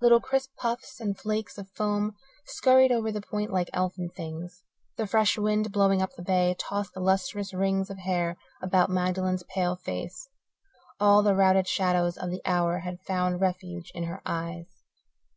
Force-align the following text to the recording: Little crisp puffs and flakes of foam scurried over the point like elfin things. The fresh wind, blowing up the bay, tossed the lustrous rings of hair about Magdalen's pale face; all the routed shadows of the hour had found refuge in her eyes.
Little 0.00 0.20
crisp 0.20 0.54
puffs 0.58 1.00
and 1.00 1.18
flakes 1.18 1.58
of 1.58 1.68
foam 1.70 2.14
scurried 2.44 2.92
over 2.92 3.10
the 3.10 3.20
point 3.20 3.52
like 3.52 3.68
elfin 3.72 4.08
things. 4.08 4.62
The 4.96 5.08
fresh 5.08 5.36
wind, 5.36 5.72
blowing 5.72 6.00
up 6.00 6.14
the 6.14 6.22
bay, 6.22 6.54
tossed 6.56 6.94
the 6.94 7.00
lustrous 7.00 7.52
rings 7.52 7.90
of 7.90 7.98
hair 7.98 8.36
about 8.62 8.90
Magdalen's 8.90 9.42
pale 9.42 9.74
face; 9.74 10.28
all 11.00 11.24
the 11.24 11.34
routed 11.34 11.66
shadows 11.66 12.16
of 12.16 12.30
the 12.30 12.42
hour 12.46 12.78
had 12.78 13.00
found 13.00 13.40
refuge 13.40 13.90
in 13.92 14.04
her 14.04 14.22
eyes. 14.24 14.84